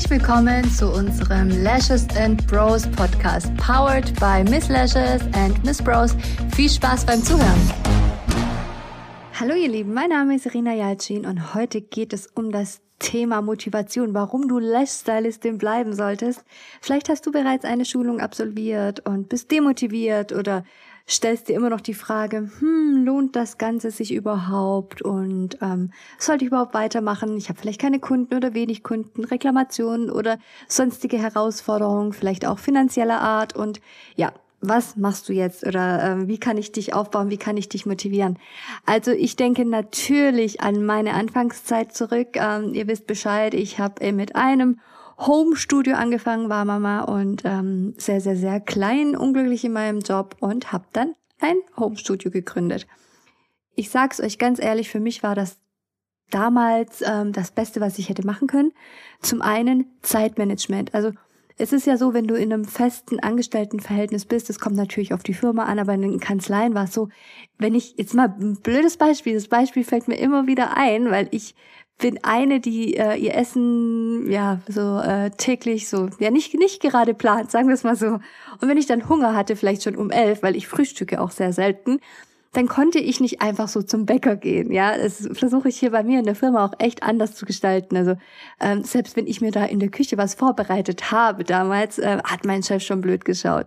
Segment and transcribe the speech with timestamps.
[0.00, 6.16] Herzlich willkommen zu unserem Lashes and Bros Podcast, powered by Miss Lashes and Miss Bros.
[6.56, 7.70] Viel Spaß beim Zuhören.
[9.38, 13.42] Hallo ihr Lieben, mein Name ist Irina Jalcin und heute geht es um das Thema
[13.42, 16.46] Motivation, warum du Lash-Stylistin bleiben solltest.
[16.80, 20.64] Vielleicht hast du bereits eine Schulung absolviert und bist demotiviert oder
[21.10, 26.44] stellst dir immer noch die Frage, hm, lohnt das Ganze sich überhaupt und ähm, sollte
[26.44, 27.36] ich überhaupt weitermachen?
[27.36, 33.20] Ich habe vielleicht keine Kunden oder wenig Kunden, Reklamationen oder sonstige Herausforderungen, vielleicht auch finanzieller
[33.20, 33.80] Art und
[34.14, 37.68] ja, was machst du jetzt oder äh, wie kann ich dich aufbauen, wie kann ich
[37.68, 38.38] dich motivieren?
[38.84, 42.36] Also ich denke natürlich an meine Anfangszeit zurück.
[42.36, 44.78] Ähm, ihr wisst Bescheid, ich habe mit einem
[45.20, 50.72] Home-Studio angefangen, war Mama und ähm, sehr, sehr, sehr klein, unglücklich in meinem Job und
[50.72, 52.86] habe dann ein Home-Studio gegründet.
[53.74, 55.58] Ich sag's euch ganz ehrlich, für mich war das
[56.30, 58.72] damals ähm, das Beste, was ich hätte machen können.
[59.20, 60.94] Zum einen Zeitmanagement.
[60.94, 61.12] Also
[61.58, 65.22] es ist ja so, wenn du in einem festen Angestelltenverhältnis bist, das kommt natürlich auf
[65.22, 67.10] die Firma an, aber in den Kanzleien war es so,
[67.58, 71.28] wenn ich, jetzt mal ein blödes Beispiel, das Beispiel fällt mir immer wieder ein, weil
[71.32, 71.54] ich
[72.00, 77.14] bin eine, die äh, ihr Essen ja so äh, täglich so ja nicht nicht gerade
[77.14, 78.06] plant, sagen wir es mal so.
[78.60, 81.52] Und wenn ich dann Hunger hatte, vielleicht schon um elf, weil ich frühstücke auch sehr
[81.52, 82.00] selten,
[82.52, 84.72] dann konnte ich nicht einfach so zum Bäcker gehen.
[84.72, 87.96] Ja, das versuche ich hier bei mir in der Firma auch echt anders zu gestalten.
[87.96, 88.16] Also
[88.58, 92.44] ähm, selbst wenn ich mir da in der Küche was vorbereitet habe damals, äh, hat
[92.44, 93.66] mein Chef schon blöd geschaut.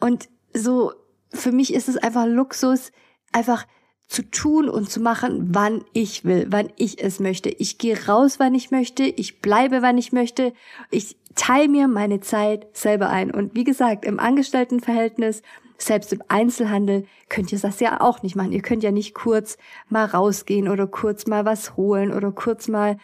[0.00, 0.92] Und so
[1.32, 2.90] für mich ist es einfach Luxus,
[3.32, 3.66] einfach
[4.08, 7.50] zu tun und zu machen, wann ich will, wann ich es möchte.
[7.50, 10.54] Ich gehe raus, wann ich möchte, ich bleibe, wann ich möchte.
[10.90, 13.30] Ich teile mir meine Zeit selber ein.
[13.30, 15.42] Und wie gesagt, im Angestelltenverhältnis,
[15.76, 18.52] selbst im Einzelhandel, könnt ihr das ja auch nicht machen.
[18.52, 19.58] Ihr könnt ja nicht kurz
[19.90, 22.96] mal rausgehen oder kurz mal was holen oder kurz mal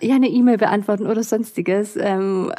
[0.00, 1.96] ja eine E-Mail beantworten oder sonstiges.
[1.96, 2.52] Ähm,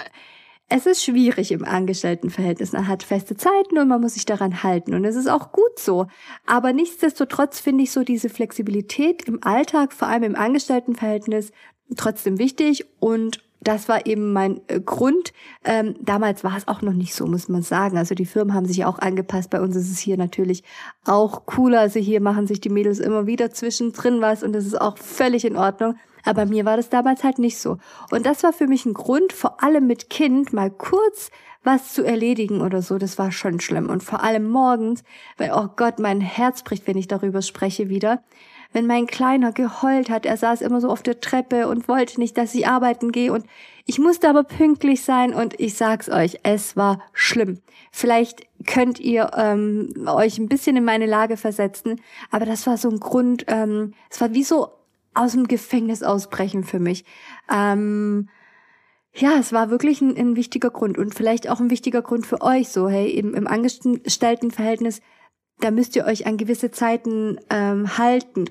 [0.69, 2.73] es ist schwierig im Angestelltenverhältnis.
[2.73, 4.93] Man hat feste Zeiten und man muss sich daran halten.
[4.93, 6.05] Und es ist auch gut so.
[6.45, 11.51] Aber nichtsdestotrotz finde ich so diese Flexibilität im Alltag, vor allem im Angestelltenverhältnis,
[11.97, 15.33] trotzdem wichtig und das war eben mein äh, Grund.
[15.65, 17.97] Ähm, damals war es auch noch nicht so, muss man sagen.
[17.97, 19.49] Also die Firmen haben sich auch angepasst.
[19.49, 20.63] Bei uns ist es hier natürlich
[21.03, 21.81] auch cooler.
[21.81, 25.43] Also hier machen sich die Mädels immer wieder zwischendrin was und das ist auch völlig
[25.43, 25.95] in Ordnung.
[26.25, 27.77] Aber mir war das damals halt nicht so.
[28.11, 31.31] Und das war für mich ein Grund, vor allem mit Kind mal kurz
[31.63, 32.97] was zu erledigen oder so.
[32.97, 33.89] Das war schon schlimm.
[33.89, 35.03] Und vor allem morgens,
[35.37, 38.23] weil, oh Gott, mein Herz bricht, wenn ich darüber spreche wieder.
[38.71, 42.37] Wenn mein Kleiner geheult hat, er saß immer so auf der Treppe und wollte nicht,
[42.37, 43.45] dass ich arbeiten gehe und
[43.85, 47.61] ich musste aber pünktlich sein und ich sag's euch, es war schlimm.
[47.91, 51.99] Vielleicht könnt ihr ähm, euch ein bisschen in meine Lage versetzen,
[52.29, 54.69] aber das war so ein Grund, ähm, es war wie so
[55.13, 57.05] aus dem Gefängnis ausbrechen für mich.
[57.51, 58.29] Ähm,
[59.13, 62.41] ja, es war wirklich ein, ein, wichtiger Grund und vielleicht auch ein wichtiger Grund für
[62.41, 65.01] euch so, hey, im, im Angestelltenverhältnis,
[65.59, 68.45] da müsst ihr euch an gewisse Zeiten ähm, halten.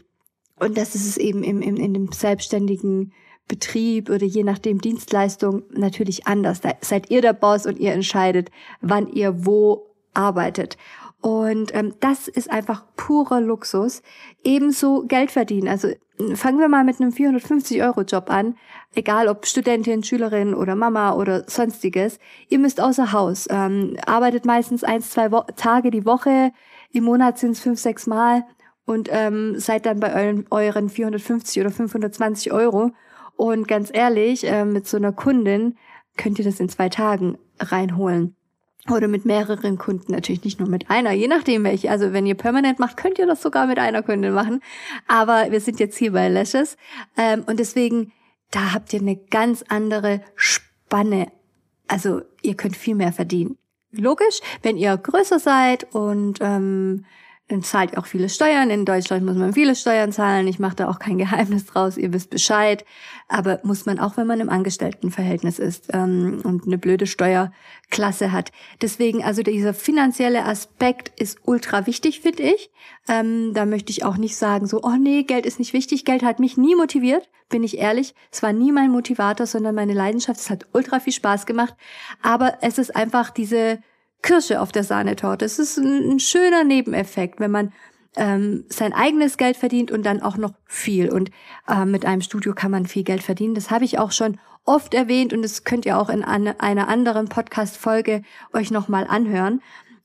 [0.58, 3.12] Und das ist es eben im, im, in dem selbstständigen
[3.46, 6.60] Betrieb oder je nachdem Dienstleistung natürlich anders.
[6.60, 10.76] Da seid ihr der Boss und ihr entscheidet, wann ihr wo arbeitet.
[11.20, 14.02] Und ähm, das ist einfach purer Luxus.
[14.44, 15.68] Ebenso Geld verdienen.
[15.68, 15.88] Also
[16.34, 18.56] fangen wir mal mit einem 450-Euro-Job an.
[18.94, 22.18] Egal ob Studentin, Schülerin oder Mama oder sonstiges.
[22.48, 23.46] Ihr müsst außer Haus.
[23.50, 26.52] Ähm, arbeitet meistens eins, zwei Wo Tage die Woche.
[26.92, 28.44] Im Monat sind es fünf, sechs Mal.
[28.84, 32.92] Und ähm, seid dann bei euren, euren 450 oder 520 Euro.
[33.36, 35.76] Und ganz ehrlich, äh, mit so einer Kundin
[36.16, 38.37] könnt ihr das in zwei Tagen reinholen
[38.90, 41.90] oder mit mehreren Kunden, natürlich nicht nur mit einer, je nachdem welche.
[41.90, 44.60] Also wenn ihr permanent macht, könnt ihr das sogar mit einer Kundin machen.
[45.06, 46.76] Aber wir sind jetzt hier bei Lashes
[47.16, 48.12] ähm, und deswegen,
[48.50, 51.30] da habt ihr eine ganz andere Spanne.
[51.86, 53.56] Also ihr könnt viel mehr verdienen.
[53.90, 57.06] Logisch, wenn ihr größer seid und ähm,
[57.48, 58.68] dann zahlt auch viele Steuern.
[58.68, 60.46] In Deutschland muss man viele Steuern zahlen.
[60.46, 61.96] Ich mache da auch kein Geheimnis draus.
[61.96, 62.84] Ihr wisst Bescheid.
[63.26, 68.52] Aber muss man auch, wenn man im Angestelltenverhältnis ist ähm, und eine blöde Steuerklasse hat.
[68.82, 72.70] Deswegen, also dieser finanzielle Aspekt ist ultra wichtig, finde ich.
[73.08, 76.04] Ähm, da möchte ich auch nicht sagen, so, oh nee, Geld ist nicht wichtig.
[76.04, 78.14] Geld hat mich nie motiviert, bin ich ehrlich.
[78.30, 80.40] Es war nie mein Motivator, sondern meine Leidenschaft.
[80.40, 81.74] Es hat ultra viel Spaß gemacht.
[82.22, 83.78] Aber es ist einfach diese
[84.22, 85.44] Kirsche auf der Sahnetorte.
[85.44, 87.72] Es ist ein, ein schöner Nebeneffekt, wenn man
[88.16, 91.10] ähm, sein eigenes Geld verdient und dann auch noch viel.
[91.10, 91.30] Und
[91.68, 93.54] äh, mit einem Studio kann man viel Geld verdienen.
[93.54, 96.88] Das habe ich auch schon oft erwähnt und das könnt ihr auch in eine, einer
[96.88, 98.22] anderen Podcast-Folge
[98.52, 99.62] euch nochmal anhören.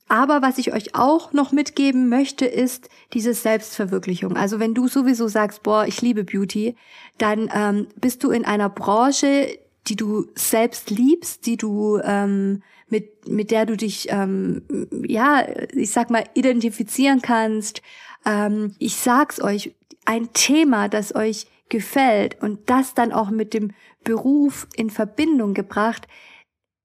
[0.08, 4.36] Aber was ich euch auch noch mitgeben möchte, ist diese Selbstverwirklichung.
[4.36, 6.76] Also wenn du sowieso sagst, boah, ich liebe Beauty,
[7.18, 13.28] dann ähm, bist du in einer Branche, die du selbst liebst, die du ähm, mit
[13.28, 14.62] mit der du dich ähm,
[15.06, 17.82] ja, ich sag mal identifizieren kannst.
[18.24, 23.72] Ähm, ich sag's euch, ein Thema, das euch gefällt und das dann auch mit dem
[24.04, 26.06] Beruf in Verbindung gebracht,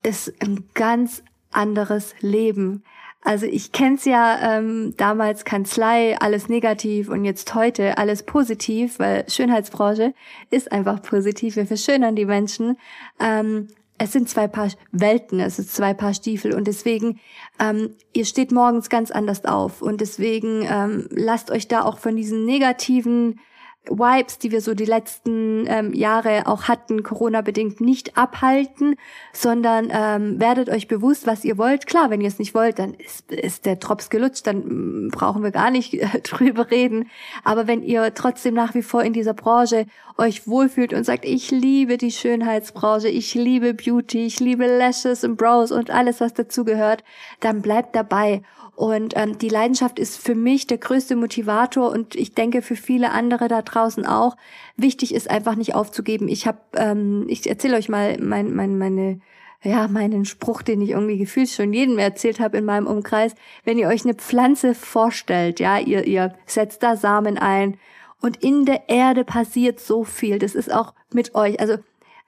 [0.03, 2.83] ist ein ganz anderes Leben.
[3.21, 9.29] Also ich kenn's ja ähm, damals Kanzlei, alles negativ und jetzt heute alles positiv, weil
[9.29, 10.13] Schönheitsbranche
[10.49, 11.57] ist einfach positiv.
[11.57, 12.77] Wir verschönern die Menschen.
[13.19, 13.67] Ähm,
[13.97, 17.19] es sind zwei Paar Welten, es sind zwei Paar Stiefel und deswegen,
[17.59, 22.15] ähm, ihr steht morgens ganz anders auf und deswegen ähm, lasst euch da auch von
[22.15, 23.41] diesen negativen
[23.89, 28.95] Vibes, die wir so die letzten ähm, Jahre auch hatten, Corona-bedingt, nicht abhalten,
[29.33, 31.87] sondern ähm, werdet euch bewusst, was ihr wollt.
[31.87, 35.43] Klar, wenn ihr es nicht wollt, dann ist, ist der Drops gelutscht, dann mm, brauchen
[35.43, 37.09] wir gar nicht äh, drüber reden.
[37.43, 39.85] Aber wenn ihr trotzdem nach wie vor in dieser Branche
[40.19, 45.37] euch wohlfühlt und sagt, ich liebe die Schönheitsbranche, ich liebe Beauty, ich liebe Lashes und
[45.37, 47.03] Brows und alles, was dazugehört,
[47.39, 48.43] dann bleibt dabei.
[48.75, 53.11] Und ähm, die Leidenschaft ist für mich der größte Motivator und ich denke für viele
[53.11, 54.37] andere da draußen auch.
[54.77, 56.29] Wichtig ist einfach nicht aufzugeben.
[56.29, 59.19] Ich habe, ähm, ich erzähle euch mal mein, mein, meine
[59.61, 63.35] ja, meinen Spruch, den ich irgendwie gefühlt schon jedem erzählt habe in meinem Umkreis.
[63.65, 67.77] Wenn ihr euch eine Pflanze vorstellt, ja, ihr, ihr setzt da Samen ein
[68.21, 70.39] und in der Erde passiert so viel.
[70.39, 71.59] Das ist auch mit euch.
[71.59, 71.77] Also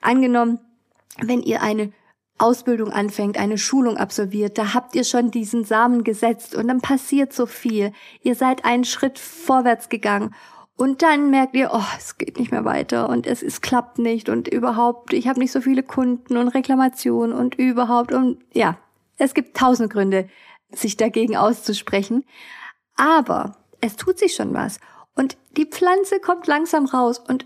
[0.01, 0.59] angenommen,
[1.19, 1.91] wenn ihr eine
[2.37, 7.33] Ausbildung anfängt, eine Schulung absolviert, da habt ihr schon diesen Samen gesetzt und dann passiert
[7.33, 7.93] so viel.
[8.23, 10.33] Ihr seid einen Schritt vorwärts gegangen
[10.75, 14.29] und dann merkt ihr, oh, es geht nicht mehr weiter und es, es klappt nicht
[14.29, 18.77] und überhaupt, ich habe nicht so viele Kunden und Reklamationen und überhaupt und ja,
[19.17, 20.27] es gibt tausend Gründe,
[20.71, 22.23] sich dagegen auszusprechen.
[22.95, 24.79] Aber es tut sich schon was
[25.15, 27.45] und die Pflanze kommt langsam raus und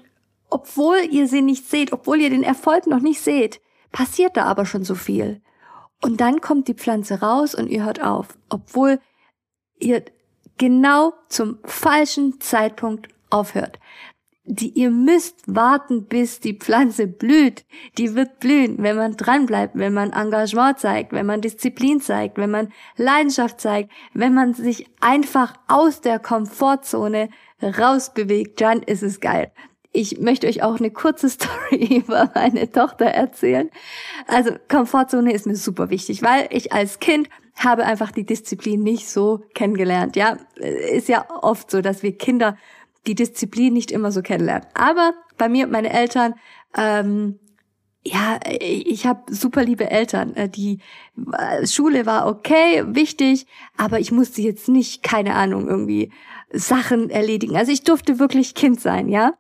[0.50, 4.66] obwohl ihr sie nicht seht, obwohl ihr den Erfolg noch nicht seht, passiert da aber
[4.66, 5.42] schon so viel.
[6.02, 9.00] Und dann kommt die Pflanze raus und ihr hört auf, obwohl
[9.80, 10.04] ihr
[10.58, 13.80] genau zum falschen Zeitpunkt aufhört.
[14.48, 17.66] Die, ihr müsst warten, bis die Pflanze blüht.
[17.98, 22.52] Die wird blühen, wenn man dranbleibt, wenn man Engagement zeigt, wenn man Disziplin zeigt, wenn
[22.52, 27.30] man Leidenschaft zeigt, wenn man sich einfach aus der Komfortzone
[27.62, 29.52] rausbewegt, dann ist es geil.
[29.92, 33.70] Ich möchte euch auch eine kurze Story über meine Tochter erzählen.
[34.28, 39.10] Also Komfortzone ist mir super wichtig, weil ich als Kind habe einfach die Disziplin nicht
[39.10, 40.16] so kennengelernt.
[40.16, 42.58] Ja, ist ja oft so, dass wir Kinder
[43.08, 44.68] die Disziplin nicht immer so kennenlernen.
[44.74, 46.36] Aber bei mir, meine Eltern,
[46.78, 47.40] ähm,
[48.04, 50.36] ja, ich habe super liebe Eltern.
[50.36, 50.80] Äh, die
[51.38, 53.48] äh, Schule war okay, wichtig,
[53.78, 56.12] aber ich musste jetzt nicht, keine Ahnung, irgendwie
[56.52, 57.58] Sachen erledigen.
[57.58, 59.34] Also ich durfte wirklich Kind sein, ja.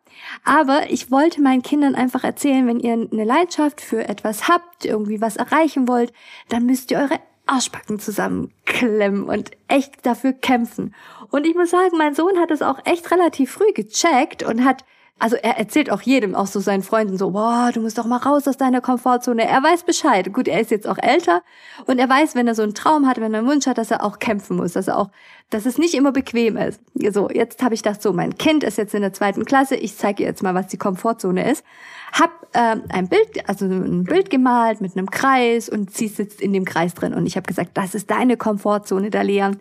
[0.43, 5.21] Aber ich wollte meinen Kindern einfach erzählen, wenn ihr eine Leidenschaft für etwas habt, irgendwie
[5.21, 6.13] was erreichen wollt,
[6.49, 10.95] dann müsst ihr eure Arschbacken zusammenklemmen und echt dafür kämpfen.
[11.29, 14.83] Und ich muss sagen, mein Sohn hat es auch echt relativ früh gecheckt und hat
[15.17, 18.17] also er erzählt auch jedem, auch so seinen Freunden so, boah, du musst doch mal
[18.17, 19.47] raus aus deiner Komfortzone.
[19.47, 20.31] Er weiß Bescheid.
[20.33, 21.41] Gut, er ist jetzt auch älter
[21.85, 23.91] und er weiß, wenn er so einen Traum hat, wenn er einen Wunsch hat, dass
[23.91, 25.09] er auch kämpfen muss, dass er auch,
[25.49, 26.81] dass es nicht immer bequem ist.
[27.13, 29.97] So, jetzt habe ich gedacht, so, mein Kind ist jetzt in der zweiten Klasse, ich
[29.97, 31.63] zeige ihr jetzt mal, was die Komfortzone ist.
[32.11, 36.51] Hab ähm, ein Bild, also ein Bild gemalt mit einem Kreis und sie sitzt in
[36.51, 39.51] dem Kreis drin und ich habe gesagt, das ist deine Komfortzone, Dalia.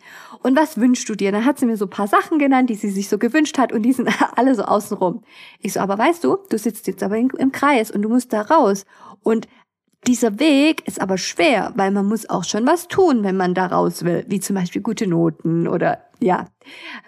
[0.44, 1.32] Und was wünschst du dir?
[1.32, 3.82] Dann hat sie mir so paar Sachen genannt, die sie sich so gewünscht hat und
[3.82, 5.22] die sind alle so außenrum.
[5.60, 8.42] Ich so, aber weißt du, du sitzt jetzt aber im Kreis und du musst da
[8.42, 8.84] raus.
[9.22, 9.48] Und
[10.06, 13.66] dieser Weg ist aber schwer, weil man muss auch schon was tun, wenn man da
[13.66, 16.46] raus will, wie zum Beispiel gute Noten oder ja.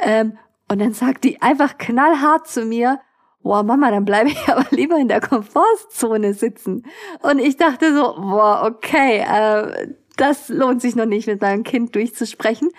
[0.00, 0.38] Ähm,
[0.71, 3.00] und dann sagt die einfach knallhart zu mir,
[3.43, 6.85] boah, Mama, dann bleibe ich aber lieber in der Komfortzone sitzen.
[7.23, 11.95] Und ich dachte so, boah, okay, äh, das lohnt sich noch nicht mit meinem Kind
[11.95, 12.71] durchzusprechen.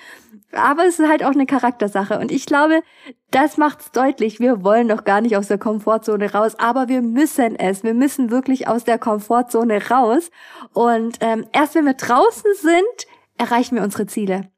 [0.53, 2.19] Aber es ist halt auch eine Charaktersache.
[2.19, 2.81] Und ich glaube,
[3.31, 4.39] das macht's deutlich.
[4.39, 7.83] Wir wollen doch gar nicht aus der Komfortzone raus, aber wir müssen es.
[7.83, 10.31] Wir müssen wirklich aus der Komfortzone raus.
[10.73, 14.49] Und ähm, erst wenn wir draußen sind, erreichen wir unsere Ziele.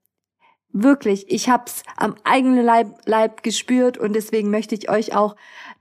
[0.72, 5.36] Wirklich, ich hab's am eigenen Leib, Leib gespürt und deswegen möchte ich euch auch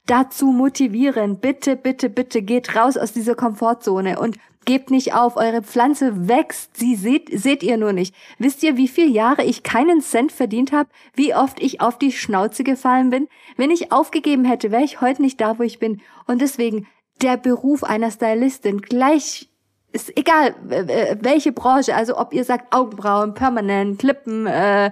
[0.07, 1.41] dazu motivieren.
[1.41, 6.77] Bitte, bitte, bitte geht raus aus dieser Komfortzone und Gebt nicht auf, eure Pflanze wächst,
[6.77, 8.15] sie seht, seht ihr nur nicht.
[8.39, 12.13] Wisst ihr, wie viele Jahre ich keinen Cent verdient habe, wie oft ich auf die
[12.13, 13.29] Schnauze gefallen bin?
[13.57, 16.03] Wenn ich aufgegeben hätte, wäre ich heute nicht da, wo ich bin.
[16.27, 16.87] Und deswegen,
[17.23, 19.49] der Beruf einer Stylistin, gleich
[19.93, 24.91] ist egal, welche Branche, also ob ihr sagt Augenbrauen, Permanent, Lippen, äh,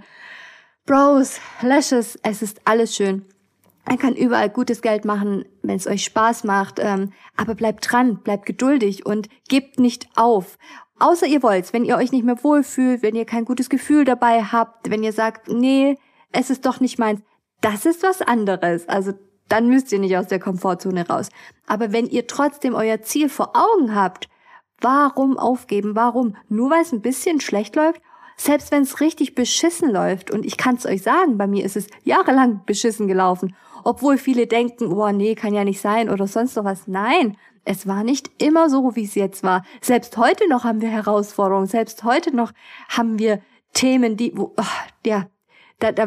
[0.87, 3.26] Brows, Lashes, es ist alles schön.
[3.86, 6.78] Man kann überall gutes Geld machen, wenn es euch Spaß macht.
[6.80, 10.58] Ähm, aber bleibt dran, bleibt geduldig und gebt nicht auf.
[10.98, 14.42] Außer ihr wollt's, wenn ihr euch nicht mehr wohlfühlt, wenn ihr kein gutes Gefühl dabei
[14.42, 15.98] habt, wenn ihr sagt, nee,
[16.32, 17.20] es ist doch nicht meins,
[17.60, 18.88] das ist was anderes.
[18.88, 19.12] Also
[19.48, 21.28] dann müsst ihr nicht aus der Komfortzone raus.
[21.66, 24.28] Aber wenn ihr trotzdem euer Ziel vor Augen habt,
[24.80, 25.94] warum aufgeben?
[25.94, 26.36] Warum?
[26.48, 28.00] Nur weil es ein bisschen schlecht läuft?
[28.36, 31.76] Selbst wenn es richtig beschissen läuft, und ich kann es euch sagen, bei mir ist
[31.76, 36.56] es jahrelang beschissen gelaufen, obwohl viele denken, oh nee, kann ja nicht sein oder sonst
[36.56, 36.86] noch was.
[36.86, 39.64] Nein, es war nicht immer so, wie es jetzt war.
[39.80, 41.66] Selbst heute noch haben wir Herausforderungen.
[41.66, 42.52] Selbst heute noch
[42.88, 43.40] haben wir
[43.72, 44.64] Themen, die, wo, oh,
[45.04, 45.26] ja,
[45.78, 46.06] da, da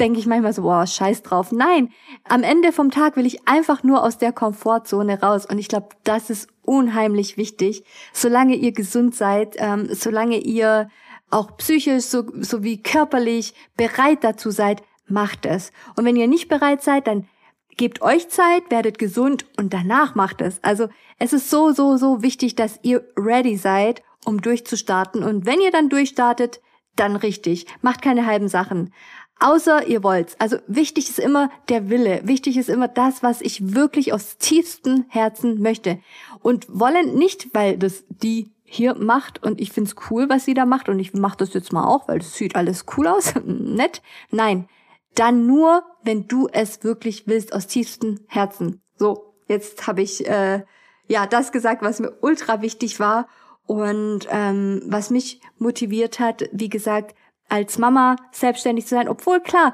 [0.00, 1.52] denke ich manchmal so, boah, scheiß drauf.
[1.52, 1.90] Nein,
[2.24, 5.46] am Ende vom Tag will ich einfach nur aus der Komfortzone raus.
[5.46, 7.84] Und ich glaube, das ist unheimlich wichtig.
[8.12, 10.88] Solange ihr gesund seid, ähm, solange ihr
[11.30, 15.72] auch psychisch so, sowie körperlich bereit dazu seid, macht es.
[15.96, 17.28] Und wenn ihr nicht bereit seid, dann
[17.76, 20.62] gebt euch Zeit, werdet gesund und danach macht es.
[20.62, 25.22] Also es ist so, so, so wichtig, dass ihr ready seid, um durchzustarten.
[25.22, 26.60] Und wenn ihr dann durchstartet,
[26.96, 27.66] dann richtig.
[27.80, 28.92] Macht keine halben Sachen.
[29.40, 30.34] Außer ihr wollt's.
[30.40, 32.22] Also wichtig ist immer der Wille.
[32.24, 36.00] Wichtig ist immer das, was ich wirklich aus tiefstem Herzen möchte.
[36.42, 40.66] Und wollen nicht, weil das die hier macht und ich find's cool, was sie da
[40.66, 44.02] macht und ich mach das jetzt mal auch, weil das sieht alles cool aus, nett.
[44.30, 44.68] Nein,
[45.14, 48.82] dann nur, wenn du es wirklich willst aus tiefstem Herzen.
[48.96, 50.64] So, jetzt habe ich äh,
[51.06, 53.26] ja das gesagt, was mir ultra wichtig war
[53.66, 57.14] und ähm, was mich motiviert hat, wie gesagt,
[57.48, 59.72] als Mama selbstständig zu sein, obwohl klar,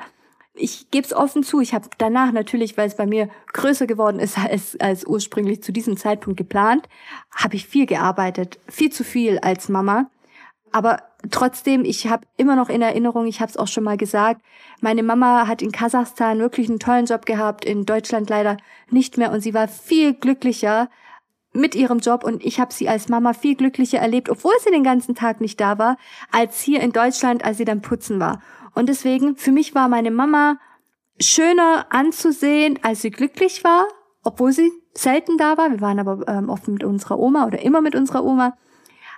[0.55, 4.21] ich gebe es offen zu, ich habe danach natürlich, weil es bei mir größer geworden
[4.21, 6.89] ist als, als ursprünglich zu diesem Zeitpunkt geplant,
[7.33, 10.11] habe ich viel gearbeitet, viel zu viel als Mama.
[10.71, 14.43] Aber trotzdem, ich habe immer noch in Erinnerung, ich habe es auch schon mal gesagt,
[14.81, 18.57] meine Mama hat in Kasachstan wirklich einen tollen Job gehabt, in Deutschland leider
[18.91, 20.89] nicht mehr und sie war viel glücklicher
[21.53, 24.83] mit ihrem Job und ich habe sie als Mama viel glücklicher erlebt, obwohl sie den
[24.83, 25.97] ganzen Tag nicht da war,
[26.33, 28.43] als hier in Deutschland, als sie dann putzen war.
[28.75, 30.59] Und deswegen, für mich war meine Mama
[31.21, 33.87] schöner anzusehen, als sie glücklich war,
[34.23, 35.71] obwohl sie selten da war.
[35.71, 38.57] Wir waren aber ähm, oft mit unserer Oma oder immer mit unserer Oma,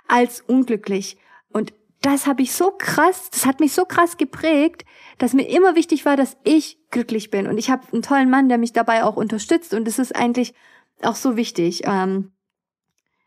[0.07, 1.17] als unglücklich.
[1.49, 4.85] Und das habe ich so krass, das hat mich so krass geprägt,
[5.17, 7.47] dass mir immer wichtig war, dass ich glücklich bin.
[7.47, 9.73] Und ich habe einen tollen Mann, der mich dabei auch unterstützt.
[9.73, 10.53] Und das ist eigentlich
[11.01, 11.81] auch so wichtig.
[11.85, 12.31] Ähm,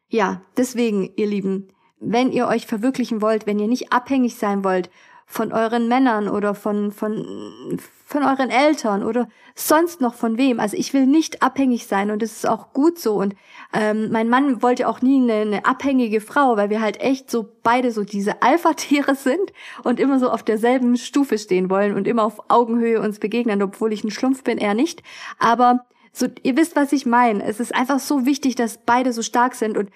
[0.08, 1.68] ja, deswegen, ihr Lieben,
[1.98, 4.90] wenn ihr euch verwirklichen wollt, wenn ihr nicht abhängig sein wollt
[5.30, 10.58] von euren Männern oder von, von, von euren Eltern oder sonst noch von wem.
[10.58, 13.14] Also ich will nicht abhängig sein und das ist auch gut so.
[13.14, 13.36] Und
[13.72, 17.48] ähm, mein Mann wollte auch nie eine, eine abhängige Frau, weil wir halt echt so
[17.62, 19.52] beide so diese Alpha-Tiere sind
[19.84, 23.92] und immer so auf derselben Stufe stehen wollen und immer auf Augenhöhe uns begegnen, obwohl
[23.92, 25.04] ich ein Schlumpf bin, er nicht.
[25.38, 27.44] Aber so, ihr wisst, was ich meine.
[27.44, 29.90] Es ist einfach so wichtig, dass beide so stark sind und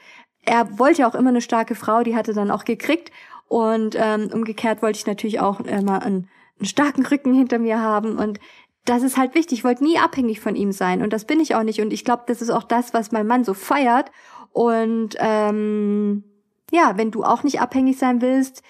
[0.47, 3.11] er wollte auch immer eine starke Frau, die hatte dann auch gekriegt
[3.49, 8.19] und ähm, umgekehrt wollte ich natürlich auch immer einen, einen starken Rücken hinter mir haben.
[8.19, 8.41] Und
[8.85, 9.59] das ist halt wichtig.
[9.59, 11.03] Ich wollte nie abhängig von ihm sein.
[11.03, 11.81] Und das bin ich auch nicht.
[11.81, 14.11] Und ich glaube, das ist auch das, was mein Mann so feiert.
[14.53, 16.25] Und ähm,
[16.71, 18.63] ja, wenn du auch nicht abhängig sein willst,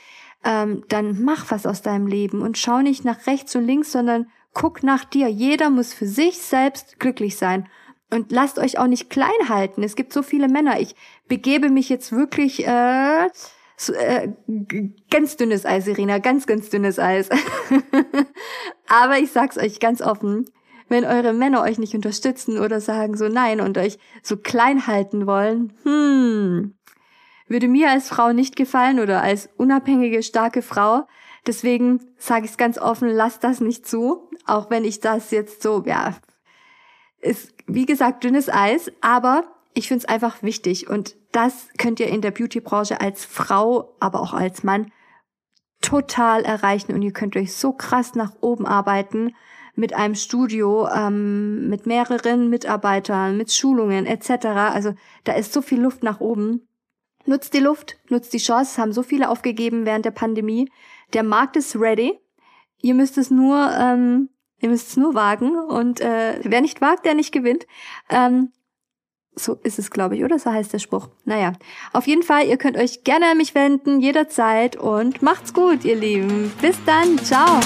[0.44, 4.26] ähm, dann mach was aus deinem Leben und schau nicht nach rechts und links, sondern
[4.52, 5.28] guck nach dir.
[5.28, 7.68] Jeder muss für sich selbst glücklich sein.
[8.10, 9.82] Und lasst euch auch nicht klein halten.
[9.82, 10.78] Es gibt so viele Männer.
[10.78, 10.94] Ich
[11.26, 13.28] begebe mich jetzt wirklich äh,
[13.92, 14.28] äh,
[15.10, 17.28] ganz dünnes Eis, Irina, ganz, ganz dünnes Eis.
[18.88, 20.46] Aber ich sag's euch ganz offen,
[20.88, 25.26] wenn eure Männer euch nicht unterstützen oder sagen so nein und euch so klein halten
[25.26, 26.74] wollen, hm,
[27.48, 31.06] würde mir als Frau nicht gefallen oder als unabhängige, starke Frau.
[31.46, 35.62] Deswegen sage ich es ganz offen, lasst das nicht zu, auch wenn ich das jetzt
[35.62, 36.14] so, ja,
[37.20, 42.06] ist wie gesagt dünnes Eis, aber ich finde es einfach wichtig und das könnt ihr
[42.06, 44.92] in der Beauty-Branche als Frau, aber auch als Mann
[45.80, 49.34] total erreichen und ihr könnt euch so krass nach oben arbeiten
[49.74, 54.46] mit einem Studio, ähm, mit mehreren Mitarbeitern, mit Schulungen etc.
[54.46, 56.68] Also da ist so viel Luft nach oben.
[57.26, 60.70] Nutzt die Luft, nutzt die Chance, haben so viele aufgegeben während der Pandemie.
[61.12, 62.18] Der Markt ist ready.
[62.80, 64.28] Ihr müsst es nur, ähm,
[64.60, 67.66] ihr müsst es nur wagen und äh, wer nicht wagt, der nicht gewinnt.
[68.08, 68.52] Ähm,
[69.36, 70.38] so ist es, glaube ich, oder?
[70.38, 71.08] So heißt der Spruch.
[71.24, 71.52] Naja,
[71.92, 75.96] auf jeden Fall, ihr könnt euch gerne an mich wenden, jederzeit und macht's gut, ihr
[75.96, 76.52] Lieben.
[76.60, 77.60] Bis dann, ciao.